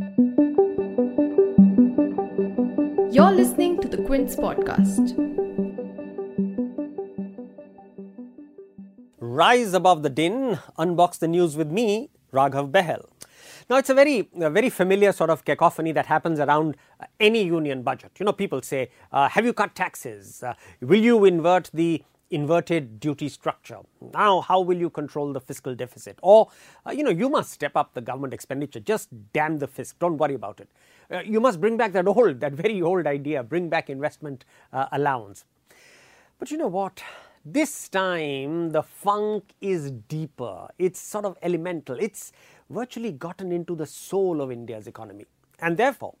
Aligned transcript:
You're 0.00 0.12
listening 3.32 3.80
to 3.80 3.88
the 3.88 4.00
Quint 4.06 4.28
podcast. 4.28 5.12
Rise 9.18 9.74
above 9.74 10.04
the 10.04 10.08
din, 10.10 10.60
unbox 10.78 11.18
the 11.18 11.26
news 11.26 11.56
with 11.56 11.72
me, 11.72 12.10
Raghav 12.32 12.70
Bahl. 12.70 13.08
Now, 13.68 13.78
it's 13.78 13.90
a 13.90 13.94
very, 13.94 14.28
a 14.40 14.50
very 14.50 14.70
familiar 14.70 15.10
sort 15.10 15.30
of 15.30 15.44
cacophony 15.44 15.90
that 15.90 16.06
happens 16.06 16.38
around 16.38 16.76
uh, 17.00 17.06
any 17.18 17.42
union 17.42 17.82
budget. 17.82 18.12
You 18.20 18.26
know, 18.26 18.32
people 18.32 18.62
say, 18.62 18.90
uh, 19.10 19.28
Have 19.28 19.44
you 19.44 19.52
cut 19.52 19.74
taxes? 19.74 20.44
Uh, 20.44 20.54
will 20.80 21.02
you 21.02 21.24
invert 21.24 21.70
the 21.74 22.04
inverted 22.30 23.00
duty 23.00 23.28
structure? 23.28 23.78
Now, 24.12 24.40
how 24.40 24.60
will 24.60 24.76
you 24.76 24.90
control 24.90 25.32
the 25.32 25.40
fiscal 25.40 25.74
deficit? 25.74 26.18
Or, 26.22 26.50
uh, 26.86 26.90
you 26.90 27.02
know, 27.02 27.10
you 27.10 27.28
must 27.28 27.52
step 27.52 27.76
up 27.76 27.94
the 27.94 28.00
government 28.00 28.34
expenditure. 28.34 28.80
Just 28.80 29.08
damn 29.32 29.58
the 29.58 29.68
fisc. 29.68 29.94
Don't 29.98 30.18
worry 30.18 30.34
about 30.34 30.60
it. 30.60 30.68
Uh, 31.10 31.20
you 31.20 31.40
must 31.40 31.60
bring 31.60 31.76
back 31.76 31.92
that 31.92 32.06
old, 32.06 32.40
that 32.40 32.52
very 32.52 32.82
old 32.82 33.06
idea, 33.06 33.42
bring 33.42 33.68
back 33.68 33.88
investment 33.88 34.44
uh, 34.72 34.86
allowance. 34.92 35.44
But 36.38 36.50
you 36.50 36.58
know 36.58 36.68
what? 36.68 37.02
This 37.44 37.88
time 37.88 38.70
the 38.70 38.82
funk 38.82 39.54
is 39.60 39.90
deeper. 39.90 40.68
It's 40.78 41.00
sort 41.00 41.24
of 41.24 41.38
elemental. 41.42 41.96
It's 41.98 42.32
virtually 42.68 43.12
gotten 43.12 43.52
into 43.52 43.74
the 43.74 43.86
soul 43.86 44.42
of 44.42 44.52
India's 44.52 44.86
economy. 44.86 45.24
And 45.60 45.76
therefore, 45.76 46.14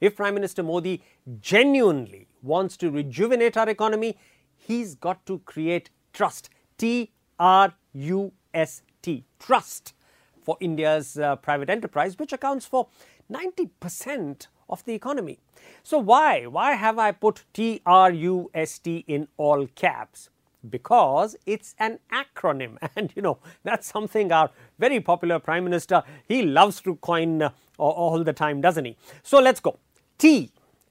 if 0.00 0.16
Prime 0.16 0.34
Minister 0.34 0.62
Modi 0.62 1.00
genuinely 1.40 2.26
wants 2.42 2.76
to 2.78 2.90
rejuvenate 2.90 3.56
our 3.56 3.68
economy, 3.68 4.18
he's 4.66 4.94
got 4.94 5.24
to 5.26 5.40
create 5.40 5.90
trust. 6.12 6.50
T 6.78 7.12
R 7.38 7.74
U 7.92 8.32
S 8.52 8.82
T. 9.02 9.24
Trust 9.38 9.94
for 10.42 10.56
India's 10.60 11.18
uh, 11.18 11.36
private 11.36 11.70
enterprise, 11.70 12.18
which 12.18 12.32
accounts 12.32 12.66
for 12.66 12.88
90% 13.32 14.46
of 14.68 14.84
the 14.84 14.94
economy. 14.94 15.38
So, 15.82 15.98
why? 15.98 16.46
Why 16.46 16.72
have 16.72 16.98
I 16.98 17.12
put 17.12 17.44
T 17.52 17.80
R 17.86 18.10
U 18.12 18.50
S 18.54 18.78
T 18.78 19.04
in 19.06 19.28
all 19.36 19.66
caps? 19.74 20.30
because 20.70 21.36
it's 21.44 21.74
an 21.78 21.98
acronym 22.12 22.78
and 22.96 23.12
you 23.14 23.22
know 23.22 23.38
that's 23.64 23.86
something 23.86 24.32
our 24.32 24.50
very 24.78 25.00
popular 25.00 25.38
prime 25.38 25.64
minister 25.64 26.02
he 26.26 26.42
loves 26.42 26.80
to 26.80 26.96
coin 26.96 27.42
uh, 27.42 27.50
all 27.78 28.24
the 28.24 28.32
time 28.32 28.60
doesn't 28.60 28.86
he 28.86 28.96
so 29.22 29.38
let's 29.40 29.60
go 29.60 29.78
t 30.16 30.50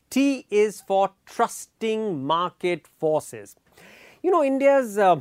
t 0.09 0.45
is 0.49 0.81
for 0.81 1.11
trusting 1.25 2.23
market 2.23 2.87
forces 2.87 3.55
you 4.23 4.31
know 4.31 4.43
india's 4.43 4.97
uh, 4.97 5.15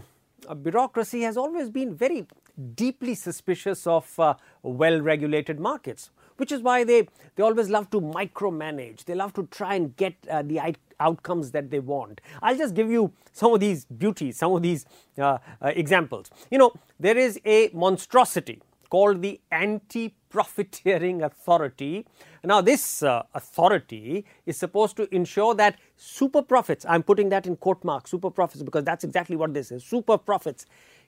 bureaucracy 0.63 1.23
has 1.23 1.37
always 1.37 1.69
been 1.69 1.95
very 1.95 2.27
deeply 2.75 3.15
suspicious 3.15 3.87
of 3.87 4.19
uh, 4.19 4.35
well 4.63 5.01
regulated 5.01 5.59
markets 5.61 6.11
which 6.37 6.51
is 6.51 6.61
why 6.61 6.83
they, 6.83 7.07
they 7.37 7.43
always 7.43 7.69
love 7.69 7.89
to 7.91 8.01
micromanage. 8.01 9.05
They 9.05 9.15
love 9.15 9.33
to 9.35 9.47
try 9.51 9.75
and 9.75 9.95
get 9.97 10.15
uh, 10.29 10.43
the 10.43 10.75
outcomes 10.99 11.51
that 11.53 11.71
they 11.71 11.79
want. 11.79 12.21
I'll 12.43 12.57
just 12.57 12.75
give 12.75 12.91
you 12.91 13.13
some 13.33 13.55
of 13.55 13.61
these 13.61 13.85
beauties, 13.85 14.39
some 14.39 14.53
of 14.53 14.63
these 14.63 14.85
uh, 15.19 15.39
uh, 15.61 15.73
examples. 15.75 16.31
You 16.51 16.59
know, 16.59 16.73
there 16.99 17.17
is 17.17 17.41
a 17.45 17.71
monstrosity 17.73 18.61
called 18.93 19.23
the 19.23 19.41
Anti 19.51 20.15
Profiteering 20.29 21.23
Authority. 21.23 22.07
Now, 22.45 22.61
this 22.61 23.03
uh, 23.03 23.23
authority 23.33 24.27
is 24.45 24.59
supposed 24.59 24.99
to 24.99 25.15
ensure 25.15 25.55
that 25.55 25.79
super 25.97 26.43
profits, 26.43 26.85
I'm 26.87 27.03
putting 27.03 27.31
that 27.31 27.47
in 27.47 27.57
quote 27.57 27.83
marks, 27.85 28.11
super 28.11 28.31
profits, 28.31 28.63
because 28.63 28.85
that's 28.85 29.03
exactly 29.03 29.35
what 29.35 29.55
this 29.55 29.73
is 29.73 29.83
super 29.83 30.19
profits 30.19 30.67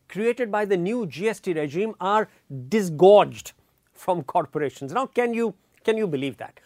created 0.09 0.51
by 0.51 0.65
the 0.65 0.79
new 0.79 1.07
GST 1.07 1.55
regime 1.57 1.95
are 2.01 2.29
disgorged 2.69 3.53
from 3.93 4.23
corporations. 4.23 4.93
Now, 4.93 5.05
can 5.07 5.35
you, 5.35 5.55
can 5.85 5.99
you 5.99 6.07
believe 6.07 6.39
that? 6.39 6.61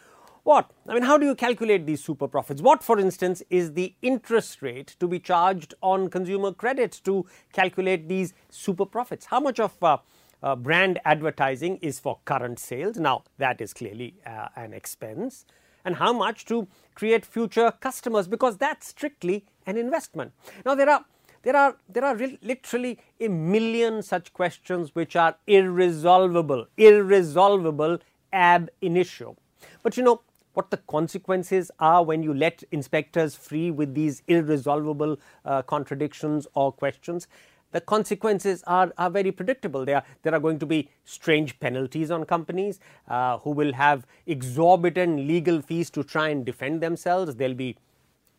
What? 0.44 0.70
I 0.88 0.94
mean, 0.94 1.03
how 1.03 1.19
do 1.19 1.27
you 1.27 1.34
calculate 1.34 1.84
these 1.84 2.03
super 2.03 2.28
profits? 2.28 2.62
What, 2.62 2.82
for 2.82 2.98
instance, 2.98 3.42
is 3.50 3.72
the 3.72 3.92
interest 4.03 4.62
rate 4.62 4.94
to 5.00 5.08
be 5.08 5.19
charged 5.19 5.75
on 5.82 6.08
consumer 6.10 6.53
credits 6.53 7.00
to 7.00 7.26
calculate 7.53 8.09
these 8.09 8.34
super 8.48 8.87
profits? 8.87 9.26
How 9.26 9.41
much 9.41 9.60
of 9.60 9.82
uh, 9.82 9.98
uh, 10.43 10.56
brand 10.56 11.00
advertising 11.04 11.78
is 11.82 11.99
for 11.99 12.19
current 12.25 12.59
sales? 12.59 12.97
Now, 12.97 13.25
that 13.38 13.60
is 13.60 13.72
clearly 13.72 14.15
uh, 14.26 14.49
an 14.56 14.72
expense. 14.72 15.44
And 15.84 15.97
how 15.97 16.12
much 16.12 16.44
to 16.47 16.69
create 16.94 17.25
future 17.25 17.72
customers? 17.81 18.28
Because 18.28 18.56
that's 18.56 18.88
strictly 18.88 19.44
an 19.66 19.76
investment. 19.76 20.32
Now, 20.66 20.75
there 20.75 20.91
are 20.91 21.04
there 21.43 21.56
are 21.56 21.76
there 21.88 22.04
are 22.04 22.16
literally 22.43 22.99
a 23.21 23.28
million 23.28 24.03
such 24.03 24.32
questions 24.32 24.94
which 24.94 25.16
are 25.16 25.37
irresolvable, 25.47 26.66
irresolvable 26.76 27.99
ab 28.32 28.69
initio. 28.82 29.37
But 29.82 29.97
you 29.97 30.03
know, 30.03 30.20
what 30.55 30.70
the 30.70 30.76
consequences 30.76 31.70
are 31.78 32.05
when 32.05 32.22
you 32.22 32.34
let 32.34 32.65
inspectors 32.72 33.37
free 33.37 33.70
with 33.70 33.94
these 33.94 34.22
irresolvable 34.26 35.16
uh, 35.44 35.62
contradictions 35.62 36.49
or 36.55 36.72
questions. 36.72 37.28
The 37.73 37.81
consequences 37.81 38.65
are, 38.67 38.93
are 38.97 39.11
very 39.11 39.31
predictable. 39.31 39.84
There 39.84 39.97
are, 39.97 40.05
there 40.23 40.34
are 40.34 40.41
going 40.41 40.59
to 40.59 40.67
be 40.67 40.89
strange 41.05 41.61
penalties 41.61 42.11
on 42.11 42.25
companies 42.25 42.81
uh, 43.09 43.39
who 43.39 43.51
will 43.51 43.75
have 43.75 44.06
exorbitant 44.27 45.27
legal 45.27 45.61
fees 45.61 45.91
to 45.91 46.03
try 46.03 46.29
and 46.29 46.45
defend 46.45 46.81
themselves. 46.81 47.37
There'll 47.37 47.55
be, 47.55 47.77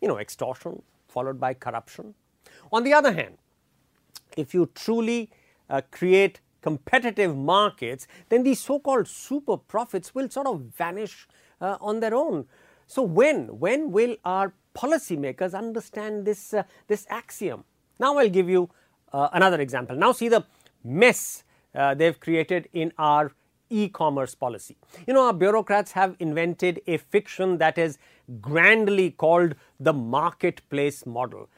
you 0.02 0.08
know, 0.08 0.18
extortion 0.18 0.82
followed 1.08 1.40
by 1.40 1.54
corruption. 1.54 2.16
On 2.72 2.84
the 2.84 2.94
other 2.94 3.12
hand, 3.12 3.38
if 4.38 4.54
you 4.54 4.70
truly 4.74 5.30
uh, 5.70 5.82
create 5.92 6.40
competitive 6.62 7.36
markets, 7.36 8.08
then 8.30 8.44
these 8.44 8.60
so 8.60 8.80
called 8.80 9.08
super 9.08 9.58
profits 9.58 10.14
will 10.14 10.30
sort 10.30 10.48
of 10.48 10.62
vanish 10.78 11.28
uh, 11.62 11.78
on 11.82 12.00
their 12.00 12.14
own. 12.14 12.46
So, 12.88 13.04
when, 13.04 13.60
when 13.60 13.92
will 13.92 14.18
our 14.26 14.54
policymakers 14.76 15.54
understand 15.54 16.26
this, 16.26 16.54
uh, 16.54 16.64
this 16.88 17.06
axiom? 17.10 17.64
Now, 18.00 18.18
I'll 18.18 18.30
give 18.30 18.50
you 18.50 18.70
uh, 19.14 19.30
another 19.34 19.62
example. 19.62 19.96
Now, 19.96 20.12
see 20.12 20.30
the 20.30 20.44
mess 20.84 21.44
uh, 21.75 21.94
they've 21.94 22.20
created 22.20 22.70
in 22.74 22.92
our 22.97 23.31
e-commerce 23.70 24.34
policy. 24.34 24.75
You 25.08 25.14
know, 25.14 25.25
our 25.28 25.34
bureaucrats 25.34 25.92
have 25.92 26.16
invented 26.20 26.81
a 26.88 26.97
fiction 26.97 27.58
that 27.59 27.78
is 27.78 27.98
grandly 28.42 29.12
called 29.12 29.56
the 29.80 29.94
marketplace 29.94 31.06
model. 31.06 31.50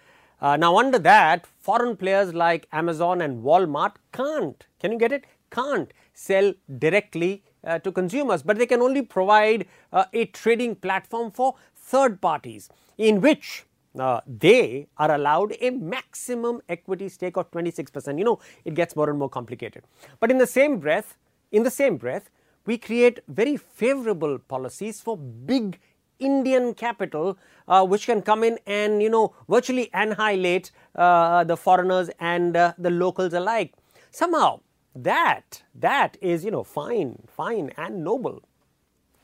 Uh, 0.41 0.57
now, 0.57 0.77
under 0.77 0.99
that, 0.99 1.45
foreign 1.59 1.95
players 1.95 2.33
like 2.33 2.67
Amazon 2.71 3.21
and 3.21 3.43
Walmart 3.43 3.93
can't, 4.11 4.65
can 4.79 4.91
you 4.91 4.97
get 4.97 5.11
it? 5.11 5.25
Can't 5.51 5.93
sell 6.13 6.53
directly 6.79 7.43
uh, 7.63 7.79
to 7.79 7.91
consumers, 7.91 8.41
but 8.41 8.57
they 8.57 8.65
can 8.65 8.81
only 8.81 9.01
provide 9.01 9.67
uh, 9.93 10.05
a 10.13 10.25
trading 10.25 10.75
platform 10.75 11.31
for 11.31 11.55
third 11.75 12.21
parties 12.21 12.69
in 12.97 13.21
which 13.21 13.65
uh, 13.99 14.21
they 14.27 14.87
are 14.97 15.11
allowed 15.13 15.55
a 15.59 15.69
maximum 15.71 16.61
equity 16.69 17.09
stake 17.09 17.37
of 17.37 17.51
26%. 17.51 18.17
You 18.17 18.23
know, 18.23 18.39
it 18.65 18.73
gets 18.73 18.95
more 18.95 19.09
and 19.09 19.19
more 19.19 19.29
complicated. 19.29 19.83
But 20.19 20.31
in 20.31 20.37
the 20.37 20.47
same 20.47 20.79
breath, 20.79 21.17
in 21.51 21.63
the 21.63 21.71
same 21.71 21.97
breath, 21.97 22.29
we 22.65 22.77
create 22.77 23.19
very 23.27 23.57
favorable 23.57 24.39
policies 24.39 25.01
for 25.01 25.17
big 25.17 25.79
Indian 26.19 26.73
capital, 26.75 27.37
uh, 27.67 27.85
which 27.85 28.05
can 28.05 28.21
come 28.21 28.43
in 28.43 28.59
and 28.67 29.01
you 29.01 29.09
know 29.09 29.33
virtually 29.49 29.89
annihilate 29.93 30.71
uh, 30.95 31.43
the 31.43 31.57
foreigners 31.57 32.09
and 32.19 32.55
uh, 32.55 32.73
the 32.77 32.91
locals 32.91 33.33
alike. 33.33 33.73
Somehow, 34.11 34.61
that 34.95 35.63
that 35.75 36.17
is 36.21 36.45
you 36.45 36.51
know 36.51 36.63
fine, 36.63 37.23
fine 37.27 37.71
and 37.77 38.03
noble. 38.03 38.43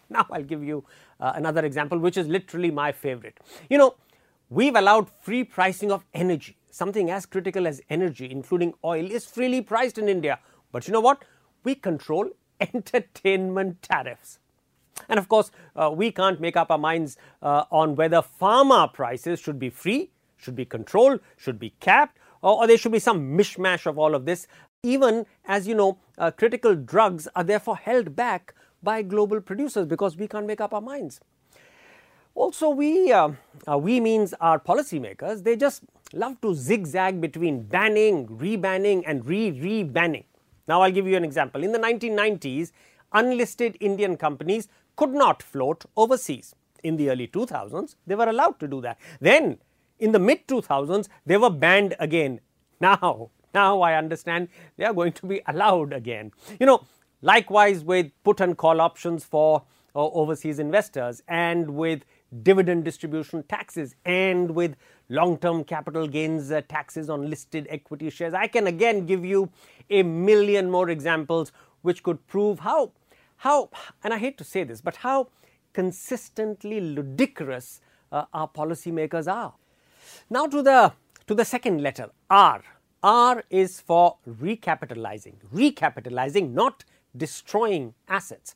Now 0.10 0.26
I'll 0.32 0.44
give 0.44 0.64
you 0.64 0.86
uh, 1.20 1.34
another 1.36 1.66
example, 1.66 1.98
which 2.00 2.18
is 2.18 2.28
literally 2.28 2.72
my 2.72 2.92
favorite. 2.92 3.40
You 3.70 3.78
know, 3.78 3.96
we've 4.50 4.76
allowed 4.76 5.10
free 5.22 5.44
pricing 5.44 5.92
of 5.92 6.06
energy. 6.14 6.58
Something 6.70 7.10
as 7.10 7.26
critical 7.26 7.68
as 7.68 7.82
energy, 7.90 8.30
including 8.30 8.74
oil, 8.84 9.10
is 9.12 9.26
freely 9.26 9.62
priced 9.62 9.98
in 9.98 10.08
India. 10.08 10.40
But 10.72 10.88
you 10.88 10.94
know 10.94 11.02
what? 11.02 11.26
We 11.64 11.76
control 11.76 12.30
entertainment 12.60 13.82
tariffs. 13.82 14.40
And 15.10 15.20
of 15.20 15.30
course, 15.30 15.52
uh, 15.76 15.92
we 15.94 16.12
can't 16.12 16.40
make 16.40 16.58
up 16.58 16.72
our 16.72 16.78
minds 16.78 17.18
uh, 17.42 17.66
on 17.72 17.96
whether 17.96 18.22
pharma 18.22 18.92
prices 18.92 19.40
should 19.40 19.60
be 19.60 19.70
free, 19.70 20.12
should 20.36 20.56
be 20.56 20.66
controlled, 20.66 21.20
should 21.36 21.60
be 21.60 21.74
capped, 21.80 22.18
or, 22.42 22.58
or 22.58 22.68
there 22.68 22.78
should 22.78 22.92
be 22.92 23.00
some 23.00 23.38
mishmash 23.38 23.86
of 23.86 23.98
all 23.98 24.16
of 24.16 24.26
this. 24.26 24.48
Even 24.84 25.26
as 25.46 25.68
you 25.68 25.76
know, 25.76 25.98
uh, 26.18 26.32
critical 26.32 26.76
drugs 26.76 27.28
are 27.36 27.44
therefore 27.44 27.78
held 27.78 28.16
back 28.16 28.54
by 28.82 29.02
global 29.02 29.42
producers 29.42 29.86
because 29.86 30.18
we 30.18 30.28
can't 30.28 30.46
make 30.46 30.62
up 30.62 30.74
our 30.74 30.82
minds. 30.82 31.20
Also, 32.38 32.70
we, 32.70 33.12
uh, 33.12 33.32
uh, 33.68 33.76
we 33.80 34.00
means 34.00 34.32
our 34.40 34.60
policymakers, 34.60 35.44
they 35.44 35.56
just 35.56 35.82
love 36.14 36.40
to 36.40 36.54
zigzag 36.54 37.20
between 37.20 37.64
banning, 37.64 38.28
re-banning 38.38 39.04
and 39.08 39.26
re-re-banning. 39.26 40.24
Now, 40.68 40.84
I'll 40.84 40.92
give 40.92 41.08
you 41.08 41.18
an 41.18 41.24
example. 41.24 41.64
In 41.64 41.72
the 41.72 41.80
1990s, 41.80 42.74
unlisted 43.12 43.76
Indian 43.80 44.18
companies 44.18 44.68
could 44.96 45.16
not 45.16 45.42
float 45.42 45.86
overseas. 45.96 46.54
In 46.84 46.96
the 46.96 47.10
early 47.10 47.28
2000s, 47.28 47.96
they 48.06 48.14
were 48.14 48.30
allowed 48.30 48.60
to 48.60 48.68
do 48.68 48.82
that. 48.82 49.00
Then, 49.20 49.58
in 49.98 50.12
the 50.12 50.20
mid 50.20 50.48
2000s, 50.48 51.08
they 51.26 51.38
were 51.38 51.50
banned 51.50 51.96
again. 52.00 52.40
Now, 52.80 53.32
now 53.56 53.82
I 53.82 53.96
understand 53.96 54.50
they 54.78 54.86
are 54.86 54.94
going 54.94 55.14
to 55.14 55.26
be 55.26 55.42
allowed 55.48 55.92
again. 55.92 56.32
You 56.60 56.68
know, 56.68 56.86
likewise 57.24 57.84
with 57.84 58.12
put 58.24 58.40
and 58.42 58.56
call 58.56 58.80
options 58.80 59.24
for 59.24 59.64
uh, 59.96 60.10
overseas 60.10 60.60
investors, 60.60 61.24
and 61.28 61.72
with 61.72 62.04
dividend 62.44 62.84
distribution 62.84 63.44
taxes, 63.44 63.96
and 64.06 64.52
with 64.52 64.76
long 65.10 65.38
term 65.38 65.64
capital 65.64 66.08
gains 66.08 66.52
uh, 66.52 66.62
taxes 66.68 67.10
on 67.10 67.30
listed 67.30 67.68
equity 67.70 68.10
shares. 68.10 68.34
I 68.34 68.48
can 68.48 68.68
again 68.68 69.06
give 69.06 69.24
you 69.24 69.50
a 69.90 70.04
million 70.04 70.70
more 70.70 70.90
examples 70.90 71.52
which 71.82 72.04
could 72.04 72.26
prove 72.28 72.60
how, 72.60 72.92
how 73.38 73.70
and 74.04 74.14
I 74.14 74.18
hate 74.18 74.38
to 74.40 74.44
say 74.44 74.64
this, 74.64 74.82
but 74.82 74.98
how 74.98 75.30
consistently 75.74 76.82
ludicrous 76.82 77.82
uh, 78.12 78.26
our 78.34 78.48
policymakers 78.48 79.32
are. 79.32 79.54
Now 80.30 80.48
to 80.48 80.62
the 80.62 80.94
to 81.28 81.36
the 81.36 81.46
second 81.46 81.82
letter 81.82 82.10
R. 82.30 82.64
R 83.04 83.44
is 83.50 83.80
for 83.80 84.18
recapitalizing, 84.28 85.36
recapitalizing, 85.54 86.54
not 86.54 86.84
destroying 87.16 87.94
assets. 88.08 88.56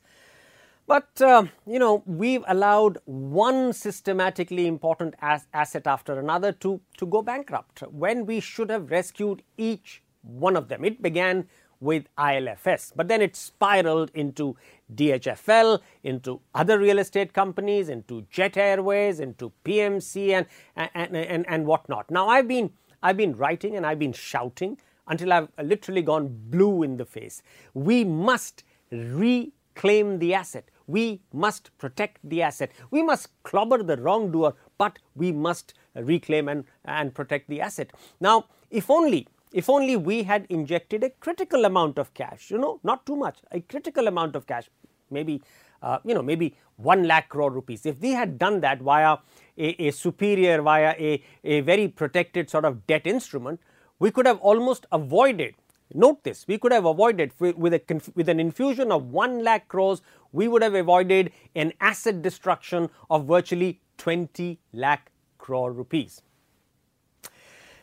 But 0.91 1.21
uh, 1.21 1.45
you 1.65 1.79
know, 1.79 2.03
we've 2.05 2.43
allowed 2.49 2.97
one 3.05 3.71
systematically 3.71 4.67
important 4.67 5.15
as- 5.21 5.47
asset 5.53 5.87
after 5.87 6.19
another 6.19 6.51
to, 6.63 6.81
to 6.97 7.05
go 7.05 7.21
bankrupt 7.21 7.79
when 7.93 8.25
we 8.25 8.41
should 8.41 8.69
have 8.69 8.91
rescued 8.91 9.41
each 9.57 10.03
one 10.21 10.57
of 10.57 10.67
them. 10.67 10.83
It 10.83 11.01
began 11.01 11.47
with 11.79 12.07
ILFS, 12.17 12.91
but 12.93 13.07
then 13.07 13.21
it 13.21 13.37
spiraled 13.37 14.11
into 14.13 14.57
DHFL, 14.93 15.79
into 16.03 16.41
other 16.53 16.77
real 16.77 16.99
estate 16.99 17.31
companies, 17.31 17.87
into 17.87 18.25
Jet 18.29 18.57
Airways, 18.57 19.21
into 19.21 19.53
PMC, 19.63 20.31
and 20.33 20.45
and, 20.75 21.15
and, 21.15 21.45
and 21.47 21.65
whatnot. 21.65 22.11
Now, 22.11 22.27
I've 22.27 22.49
been 22.49 22.69
I've 23.01 23.15
been 23.15 23.37
writing 23.37 23.77
and 23.77 23.85
I've 23.85 23.99
been 23.99 24.11
shouting 24.11 24.77
until 25.07 25.31
I've 25.31 25.47
literally 25.63 26.01
gone 26.01 26.37
blue 26.49 26.83
in 26.83 26.97
the 26.97 27.05
face. 27.05 27.41
We 27.73 28.03
must 28.03 28.65
reclaim 28.91 30.19
the 30.19 30.33
asset. 30.33 30.65
We 30.87 31.21
must 31.33 31.75
protect 31.77 32.19
the 32.23 32.41
asset. 32.41 32.71
We 32.89 33.03
must 33.03 33.29
clobber 33.43 33.83
the 33.83 33.97
wrongdoer, 33.97 34.53
but 34.77 34.99
we 35.15 35.31
must 35.31 35.73
reclaim 35.95 36.47
and, 36.47 36.65
and 36.85 37.13
protect 37.13 37.49
the 37.49 37.61
asset. 37.61 37.91
Now, 38.19 38.45
if 38.69 38.89
only 38.89 39.27
if 39.51 39.69
only 39.69 39.97
we 39.97 40.23
had 40.23 40.45
injected 40.49 41.03
a 41.03 41.09
critical 41.09 41.65
amount 41.65 41.97
of 41.97 42.13
cash, 42.13 42.49
you 42.49 42.57
know, 42.57 42.79
not 42.83 43.05
too 43.05 43.15
much, 43.15 43.39
a 43.51 43.59
critical 43.59 44.07
amount 44.07 44.35
of 44.35 44.47
cash, 44.47 44.69
maybe, 45.09 45.41
uh, 45.81 45.99
you 46.05 46.13
know, 46.13 46.21
maybe 46.21 46.55
1 46.77 47.03
lakh 47.03 47.29
crore 47.29 47.51
rupees. 47.51 47.85
If 47.85 47.99
we 47.99 48.11
had 48.11 48.37
done 48.37 48.61
that 48.61 48.79
via 48.79 49.17
a, 49.57 49.87
a 49.87 49.91
superior, 49.91 50.61
via 50.61 50.95
a, 50.97 51.21
a 51.43 51.61
very 51.61 51.89
protected 51.89 52.49
sort 52.49 52.63
of 52.65 52.87
debt 52.87 53.05
instrument, 53.05 53.59
we 53.99 54.09
could 54.09 54.25
have 54.25 54.39
almost 54.39 54.85
avoided 54.91 55.55
Note 55.93 56.23
this, 56.23 56.45
we 56.47 56.57
could 56.57 56.71
have 56.71 56.85
avoided 56.85 57.31
with, 57.39 57.73
a, 57.73 58.11
with 58.15 58.29
an 58.29 58.39
infusion 58.39 58.91
of 58.91 59.11
1 59.11 59.43
lakh 59.43 59.67
crores, 59.67 60.01
we 60.31 60.47
would 60.47 60.61
have 60.61 60.75
avoided 60.75 61.31
an 61.55 61.73
asset 61.81 62.21
destruction 62.21 62.89
of 63.09 63.25
virtually 63.25 63.81
20 63.97 64.59
lakh 64.73 65.11
crore 65.37 65.71
rupees. 65.71 66.21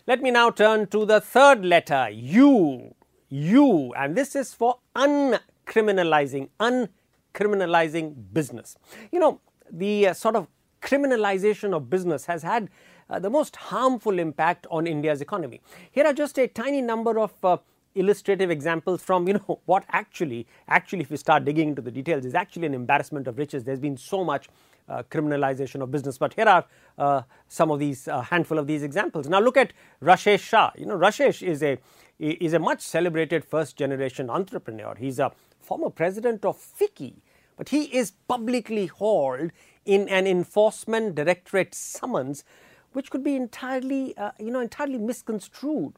Let 0.06 0.22
me 0.22 0.31
now 0.31 0.50
turn 0.50 0.87
to 0.88 1.05
the 1.05 1.20
third 1.20 1.64
letter, 1.64 2.08
U. 2.10 2.94
U, 3.28 3.93
and 3.94 4.16
this 4.16 4.34
is 4.34 4.54
for 4.54 4.78
uncriminalizing, 4.96 6.49
uncriminalizing 6.58 8.14
business. 8.32 8.76
You 9.12 9.20
know, 9.20 9.40
the 9.70 10.08
uh, 10.08 10.14
sort 10.14 10.34
of 10.37 10.49
criminalization 10.81 11.75
of 11.75 11.90
business 11.90 12.25
has 12.25 12.43
had 12.43 12.70
uh, 13.11 13.19
the 13.19 13.28
most 13.28 13.56
harmful 13.56 14.19
impact 14.19 14.66
on 14.70 14.87
India's 14.87 15.20
economy. 15.20 15.61
Here 15.90 16.06
are 16.06 16.14
just 16.14 16.38
a 16.38 16.46
tiny 16.46 16.81
number 16.81 17.19
of 17.19 17.32
uh, 17.44 17.58
illustrative 17.98 18.50
examples 18.50 19.02
from 19.02 19.26
you 19.28 19.34
know 19.34 19.60
what 19.66 19.84
actually 19.90 20.46
actually 20.68 21.00
if 21.00 21.10
you 21.10 21.16
start 21.16 21.44
digging 21.44 21.70
into 21.70 21.82
the 21.82 21.90
details 21.90 22.24
is 22.24 22.34
actually 22.34 22.66
an 22.66 22.74
embarrassment 22.74 23.26
of 23.28 23.38
riches. 23.38 23.64
There's 23.64 23.80
been 23.80 23.96
so 23.96 24.24
much 24.24 24.48
uh, 24.88 25.02
criminalization 25.10 25.82
of 25.82 25.90
business 25.90 26.18
but 26.18 26.34
here 26.34 26.46
are 26.46 26.64
uh, 26.98 27.22
some 27.48 27.70
of 27.70 27.78
these 27.78 28.08
uh, 28.08 28.22
handful 28.22 28.58
of 28.58 28.66
these 28.66 28.82
examples. 28.82 29.28
Now 29.28 29.40
look 29.40 29.56
at 29.56 29.72
Rashesh 30.02 30.40
Shah. 30.40 30.70
You 30.76 30.86
know 30.86 30.98
Rashesh 30.98 31.46
is 31.46 31.62
a 31.62 31.78
is 32.18 32.52
a 32.54 32.58
much 32.58 32.82
celebrated 32.82 33.44
first 33.44 33.76
generation 33.76 34.30
entrepreneur. 34.30 34.94
He's 34.98 35.18
a 35.18 35.32
former 35.60 35.90
president 35.90 36.44
of 36.44 36.56
FICCI 36.58 37.14
but 37.56 37.70
he 37.70 37.84
is 37.84 38.12
publicly 38.28 38.86
hauled 38.86 39.50
in 39.84 40.08
an 40.08 40.26
enforcement 40.26 41.14
directorate 41.14 41.74
summons 41.74 42.44
which 42.92 43.10
could 43.10 43.22
be 43.22 43.36
entirely 43.36 44.16
uh, 44.16 44.32
you 44.38 44.50
know 44.50 44.60
entirely 44.60 44.98
misconstrued. 44.98 45.94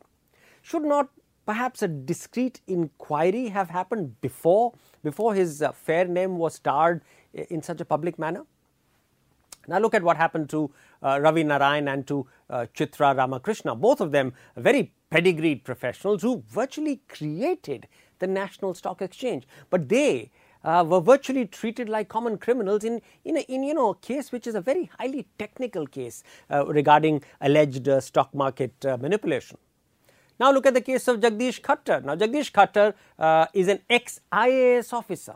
Should 0.62 0.84
not 0.84 1.08
perhaps 1.50 1.82
a 1.82 1.88
discreet 1.88 2.60
inquiry 2.68 3.48
have 3.48 3.70
happened 3.70 4.20
before, 4.20 4.72
before 5.02 5.34
his 5.34 5.60
uh, 5.60 5.72
fair 5.72 6.04
name 6.04 6.38
was 6.38 6.54
starred 6.54 7.02
in 7.34 7.60
such 7.60 7.80
a 7.80 7.84
public 7.84 8.20
manner? 8.20 8.44
Now 9.66 9.80
look 9.80 9.94
at 9.94 10.04
what 10.04 10.16
happened 10.16 10.48
to 10.50 10.70
uh, 11.02 11.18
Ravi 11.20 11.42
Narain 11.42 11.92
and 11.92 12.06
to 12.06 12.24
uh, 12.48 12.66
Chitra 12.72 13.16
Ramakrishna, 13.16 13.74
both 13.74 14.00
of 14.00 14.12
them 14.12 14.32
very 14.56 14.92
pedigreed 15.10 15.64
professionals 15.64 16.22
who 16.22 16.44
virtually 16.48 17.00
created 17.08 17.88
the 18.20 18.28
National 18.28 18.72
Stock 18.74 19.02
Exchange. 19.02 19.48
But 19.70 19.88
they 19.88 20.30
uh, 20.62 20.84
were 20.86 21.00
virtually 21.00 21.46
treated 21.46 21.88
like 21.88 22.08
common 22.08 22.38
criminals 22.38 22.84
in, 22.84 23.00
in, 23.24 23.38
a, 23.38 23.40
in 23.40 23.64
you 23.64 23.74
know, 23.74 23.88
a 23.88 23.96
case 23.96 24.30
which 24.30 24.46
is 24.46 24.54
a 24.54 24.60
very 24.60 24.88
highly 25.00 25.26
technical 25.36 25.84
case 25.84 26.22
uh, 26.48 26.64
regarding 26.66 27.24
alleged 27.40 27.88
uh, 27.88 28.00
stock 28.00 28.32
market 28.32 28.86
uh, 28.86 28.96
manipulation. 28.98 29.58
Now 30.40 30.50
look 30.50 30.64
at 30.64 30.72
the 30.72 30.80
case 30.80 31.06
of 31.06 31.20
Jagdish 31.20 31.60
Khattar. 31.60 32.02
Now 32.02 32.16
Jagdish 32.16 32.50
Khattar 32.50 32.94
uh, 33.18 33.46
is 33.52 33.68
an 33.68 33.80
ex-IAS 33.90 34.90
officer. 34.94 35.34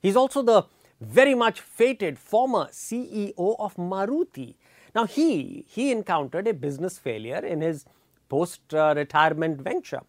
He's 0.00 0.16
also 0.16 0.40
the 0.40 0.64
very 0.98 1.34
much 1.34 1.60
fated 1.60 2.18
former 2.18 2.68
CEO 2.72 3.56
of 3.58 3.76
Maruti. 3.76 4.54
Now 4.94 5.04
he 5.04 5.66
he 5.68 5.92
encountered 5.92 6.48
a 6.48 6.54
business 6.54 6.98
failure 6.98 7.44
in 7.44 7.60
his 7.60 7.84
post-retirement 8.30 9.60
venture. 9.60 10.00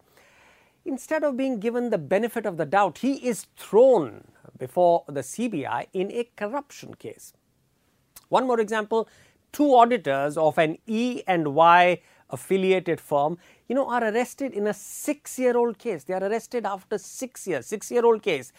Instead 0.86 1.22
of 1.22 1.36
being 1.36 1.60
given 1.60 1.90
the 1.90 1.98
benefit 1.98 2.46
of 2.46 2.56
the 2.56 2.64
doubt, 2.64 2.98
he 2.98 3.14
is 3.16 3.46
thrown 3.58 4.24
before 4.58 5.04
the 5.06 5.20
CBI 5.20 5.88
in 5.92 6.10
a 6.10 6.24
corruption 6.36 6.94
case. 6.94 7.34
One 8.30 8.46
more 8.46 8.58
example, 8.60 9.08
two 9.52 9.74
auditors 9.74 10.38
of 10.38 10.56
an 10.56 10.78
E 10.86 11.22
and 11.26 11.48
Y 11.54 12.00
affiliated 12.30 13.00
firm, 13.00 13.38
you 13.68 13.74
know, 13.74 13.88
are 13.88 14.04
arrested 14.04 14.52
in 14.52 14.66
a 14.66 14.74
six 14.74 15.38
year 15.38 15.56
old 15.56 15.78
case. 15.78 16.04
They 16.04 16.14
are 16.14 16.22
arrested 16.22 16.66
after 16.66 16.98
six 16.98 17.46
years, 17.46 17.66
six 17.66 17.90
year 17.90 18.04
old 18.04 18.22
case. 18.22 18.52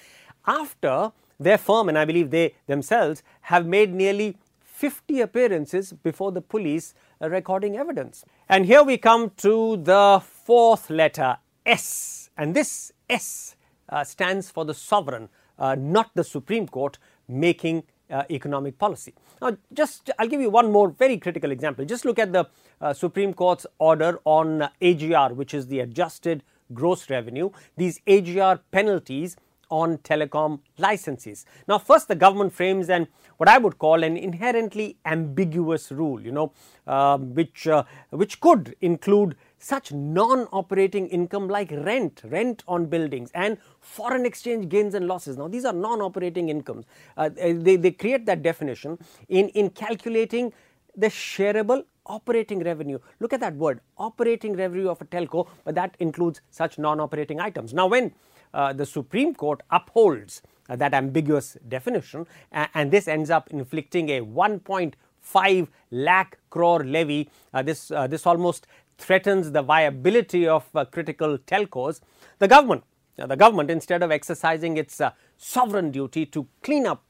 After 0.45 1.11
their 1.39 1.57
firm, 1.57 1.89
and 1.89 1.97
I 1.97 2.05
believe 2.05 2.31
they 2.31 2.55
themselves, 2.67 3.23
have 3.41 3.65
made 3.65 3.93
nearly 3.93 4.37
50 4.61 5.21
appearances 5.21 5.91
before 5.91 6.31
the 6.31 6.41
police 6.41 6.93
recording 7.19 7.77
evidence. 7.77 8.23
And 8.47 8.65
here 8.65 8.83
we 8.83 8.97
come 8.97 9.31
to 9.37 9.77
the 9.77 10.21
fourth 10.23 10.89
letter, 10.89 11.37
S. 11.65 12.29
And 12.37 12.55
this 12.55 12.93
S 13.09 13.55
uh, 13.89 14.03
stands 14.03 14.49
for 14.49 14.63
the 14.65 14.73
sovereign, 14.73 15.29
uh, 15.57 15.75
not 15.75 16.11
the 16.15 16.23
Supreme 16.23 16.67
Court, 16.67 16.97
making 17.27 17.83
uh, 18.09 18.23
economic 18.29 18.77
policy. 18.77 19.13
Now, 19.41 19.57
just 19.73 20.09
I'll 20.19 20.27
give 20.27 20.41
you 20.41 20.49
one 20.49 20.71
more 20.71 20.89
very 20.89 21.17
critical 21.17 21.51
example. 21.51 21.85
Just 21.85 22.05
look 22.05 22.19
at 22.19 22.33
the 22.33 22.45
uh, 22.81 22.93
Supreme 22.93 23.33
Court's 23.33 23.65
order 23.77 24.19
on 24.25 24.63
uh, 24.63 24.69
AGR, 24.81 25.33
which 25.33 25.53
is 25.53 25.67
the 25.67 25.79
adjusted 25.79 26.43
gross 26.73 27.09
revenue. 27.09 27.49
These 27.77 28.01
AGR 28.07 28.61
penalties 28.71 29.35
on 29.69 29.97
telecom 29.99 30.59
licenses. 30.77 31.45
Now, 31.67 31.77
first, 31.77 32.07
the 32.07 32.15
government 32.15 32.53
frames 32.53 32.89
an 32.89 33.07
what 33.37 33.47
I 33.47 33.57
would 33.57 33.77
call 33.77 34.03
an 34.03 34.17
inherently 34.17 34.97
ambiguous 35.05 35.91
rule, 35.91 36.19
you 36.21 36.31
know, 36.31 36.51
uh, 36.85 37.17
which 37.17 37.67
uh, 37.67 37.83
which 38.09 38.39
could 38.41 38.75
include 38.81 39.35
such 39.59 39.91
non-operating 39.91 41.07
income 41.07 41.47
like 41.47 41.71
rent, 41.71 42.21
rent 42.25 42.63
on 42.67 42.87
buildings, 42.87 43.29
and 43.35 43.57
foreign 43.81 44.25
exchange 44.25 44.69
gains 44.69 44.95
and 44.95 45.07
losses. 45.07 45.37
Now, 45.37 45.47
these 45.47 45.65
are 45.65 45.73
non-operating 45.73 46.49
incomes. 46.49 46.85
Uh, 47.17 47.29
they, 47.29 47.75
they 47.75 47.91
create 47.91 48.25
that 48.25 48.41
definition 48.41 48.97
in 49.27 49.49
in 49.49 49.69
calculating 49.69 50.53
the 50.95 51.07
shareable 51.07 51.83
operating 52.05 52.63
revenue. 52.63 52.99
Look 53.19 53.33
at 53.33 53.39
that 53.41 53.55
word, 53.55 53.81
operating 53.97 54.55
revenue 54.55 54.89
of 54.89 55.01
a 55.01 55.05
telco, 55.05 55.47
but 55.63 55.75
that 55.75 55.95
includes 55.99 56.41
such 56.49 56.77
non-operating 56.79 57.39
items. 57.39 57.73
Now, 57.73 57.87
when 57.87 58.13
uh, 58.53 58.73
the 58.73 58.85
Supreme 58.85 59.33
Court 59.35 59.61
upholds 59.69 60.41
uh, 60.69 60.75
that 60.75 60.93
ambiguous 60.93 61.57
definition, 61.67 62.25
and 62.51 62.91
this 62.91 63.07
ends 63.07 63.29
up 63.29 63.49
inflicting 63.51 64.09
a 64.09 64.21
1.5 64.21 65.67
lakh 65.91 66.37
crore 66.49 66.83
levy. 66.83 67.29
Uh, 67.53 67.61
this 67.61 67.91
uh, 67.91 68.07
this 68.07 68.25
almost 68.25 68.67
threatens 68.99 69.51
the 69.51 69.63
viability 69.63 70.47
of 70.47 70.67
uh, 70.75 70.85
critical 70.85 71.37
telcos. 71.39 72.01
The 72.39 72.47
government, 72.47 72.83
the 73.17 73.35
government, 73.35 73.71
instead 73.71 74.03
of 74.03 74.11
exercising 74.11 74.77
its 74.77 75.01
uh, 75.01 75.11
sovereign 75.37 75.91
duty 75.91 76.25
to 76.27 76.47
clean 76.63 76.85
up 76.85 77.03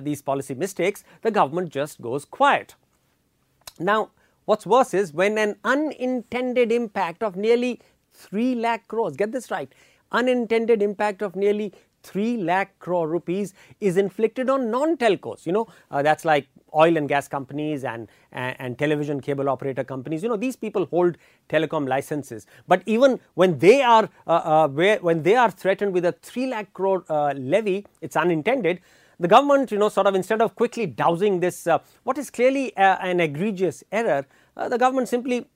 these 0.00 0.22
policy 0.22 0.54
mistakes, 0.54 1.02
the 1.22 1.30
government 1.32 1.70
just 1.70 2.00
goes 2.00 2.24
quiet. 2.24 2.76
Now, 3.80 4.10
what's 4.44 4.66
worse 4.66 4.94
is 4.94 5.12
when 5.12 5.38
an 5.38 5.56
unintended 5.64 6.70
impact 6.70 7.22
of 7.22 7.36
nearly 7.36 7.80
3 8.14 8.54
lakh 8.56 8.86
crores, 8.88 9.16
get 9.16 9.32
this 9.32 9.50
right, 9.50 9.72
unintended 10.12 10.82
impact 10.82 11.22
of 11.22 11.34
nearly 11.36 11.72
3 12.02 12.38
lakh 12.38 12.78
crore 12.78 13.08
rupees 13.08 13.54
is 13.80 13.96
inflicted 13.96 14.50
on 14.50 14.70
non 14.70 14.96
telcos. 14.96 15.46
You 15.46 15.52
know, 15.52 15.66
uh, 15.90 16.02
that's 16.02 16.24
like 16.24 16.48
oil 16.74 16.96
and 16.96 17.08
gas 17.08 17.28
companies 17.28 17.84
and, 17.84 18.08
and, 18.32 18.56
and, 18.58 18.78
television 18.78 19.20
cable 19.20 19.48
operator 19.48 19.84
companies. 19.84 20.22
You 20.22 20.28
know, 20.28 20.36
these 20.36 20.56
people 20.56 20.86
hold 20.86 21.16
telecom 21.48 21.88
licenses. 21.88 22.46
But 22.66 22.82
even 22.86 23.20
when 23.34 23.58
they 23.58 23.82
are, 23.82 24.08
uh, 24.26 24.30
uh, 24.30 24.68
where, 24.68 24.98
when 24.98 25.22
they 25.22 25.36
are 25.36 25.50
threatened 25.50 25.92
with 25.92 26.04
a 26.04 26.12
3 26.12 26.46
lakh 26.48 26.72
crore 26.72 27.04
uh, 27.08 27.34
levy, 27.36 27.86
it's 28.00 28.16
unintended. 28.16 28.80
The 29.20 29.28
government, 29.28 29.70
you 29.70 29.78
know, 29.78 29.88
sort 29.88 30.06
of 30.06 30.14
instead 30.14 30.42
of 30.42 30.54
quickly 30.56 30.86
dousing 30.86 31.40
this, 31.40 31.66
uh, 31.66 31.78
what 32.02 32.18
is 32.18 32.30
clearly 32.30 32.76
uh, 32.76 32.96
an 33.00 33.20
egregious 33.20 33.84
error, 33.92 34.26
the 34.54 34.76
government 34.78 35.08
simply 35.08 35.46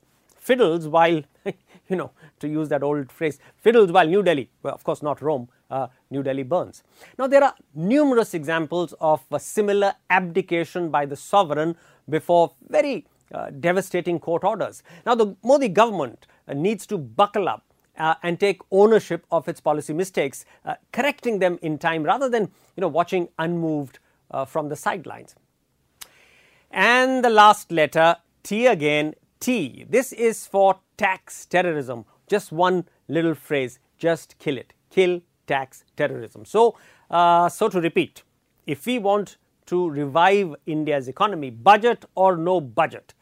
fiddles 0.46 0.86
while, 0.86 1.22
you 1.88 1.96
know, 1.96 2.10
to 2.38 2.48
use 2.48 2.68
that 2.68 2.82
old 2.82 3.10
phrase, 3.10 3.38
fiddles 3.56 3.90
while 3.90 4.06
New 4.06 4.22
Delhi, 4.22 4.48
well, 4.62 4.74
of 4.74 4.84
course 4.84 5.02
not 5.02 5.20
Rome, 5.20 5.48
uh, 5.70 5.88
New 6.10 6.22
Delhi 6.22 6.44
burns. 6.44 6.82
Now, 7.18 7.26
there 7.26 7.42
are 7.42 7.54
numerous 7.74 8.32
examples 8.34 8.94
of 9.00 9.22
a 9.32 9.40
similar 9.40 9.94
abdication 10.08 10.90
by 10.90 11.06
the 11.06 11.16
sovereign 11.16 11.76
before 12.08 12.52
very 12.68 13.06
uh, 13.34 13.50
devastating 13.50 14.20
court 14.20 14.44
orders. 14.44 14.82
Now, 15.04 15.16
the 15.16 15.34
Modi 15.42 15.68
government 15.68 16.26
uh, 16.46 16.54
needs 16.54 16.86
to 16.86 16.98
buckle 16.98 17.48
up 17.48 17.64
uh, 17.98 18.14
and 18.22 18.38
take 18.38 18.60
ownership 18.70 19.26
of 19.32 19.48
its 19.48 19.60
policy 19.60 19.92
mistakes, 19.92 20.44
uh, 20.64 20.74
correcting 20.92 21.40
them 21.40 21.58
in 21.62 21.78
time 21.78 22.04
rather 22.04 22.28
than 22.28 22.42
you 22.76 22.80
know 22.80 22.88
watching 22.88 23.28
unmoved 23.38 23.98
uh, 24.30 24.44
from 24.44 24.68
the 24.68 24.76
sidelines. 24.76 25.34
And 26.70 27.24
the 27.24 27.30
last 27.30 27.72
letter 27.72 28.16
T 28.42 28.66
again 28.66 29.14
T. 29.46 29.86
This 29.88 30.12
is 30.12 30.44
for 30.44 30.80
tax 30.96 31.46
terrorism. 31.46 32.04
Just 32.26 32.50
one 32.50 32.84
little 33.06 33.36
phrase. 33.36 33.78
Just 33.96 34.36
kill 34.40 34.58
it. 34.58 34.72
Kill 34.90 35.20
tax 35.46 35.84
terrorism. 35.96 36.44
So, 36.44 36.76
uh, 37.12 37.48
so 37.48 37.68
to 37.68 37.80
repeat, 37.80 38.24
if 38.66 38.86
we 38.86 38.98
want 38.98 39.36
to 39.66 39.88
revive 39.88 40.56
India's 40.66 41.06
economy, 41.06 41.50
budget 41.50 42.04
or 42.16 42.36
no 42.36 42.60
budget, 42.60 43.14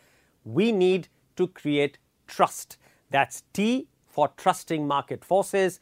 we 0.46 0.72
need 0.72 1.08
to 1.36 1.46
create 1.46 1.98
trust. 2.26 2.78
That's 3.10 3.42
T 3.52 3.88
for 4.06 4.28
trusting 4.38 4.86
market 4.86 5.22
forces, 5.26 5.78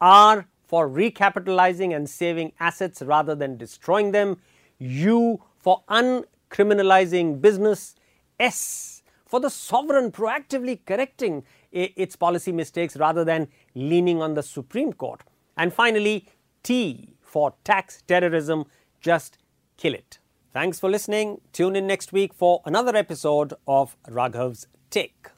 R 0.00 0.46
for 0.68 0.88
recapitalizing 0.88 1.96
and 1.96 2.08
saving 2.08 2.52
assets 2.60 3.02
rather 3.02 3.34
than 3.34 3.56
destroying 3.56 4.12
them, 4.12 4.36
U 4.78 5.42
for 5.58 5.82
uncriminalizing 5.88 7.40
business, 7.40 7.96
S 8.38 8.89
for 9.30 9.38
the 9.38 9.48
sovereign 9.48 10.10
proactively 10.10 10.80
correcting 10.84 11.44
its 11.70 12.16
policy 12.16 12.50
mistakes 12.50 12.96
rather 12.96 13.24
than 13.24 13.46
leaning 13.76 14.20
on 14.20 14.34
the 14.34 14.42
Supreme 14.42 14.92
Court. 14.92 15.22
And 15.56 15.72
finally, 15.72 16.26
T 16.64 17.14
for 17.20 17.54
tax 17.62 18.02
terrorism, 18.08 18.64
just 19.00 19.38
kill 19.76 19.94
it. 19.94 20.18
Thanks 20.52 20.80
for 20.80 20.90
listening. 20.90 21.40
Tune 21.52 21.76
in 21.76 21.86
next 21.86 22.12
week 22.12 22.34
for 22.34 22.60
another 22.64 22.96
episode 22.96 23.54
of 23.68 23.96
Raghav's 24.08 24.66
Take. 24.90 25.28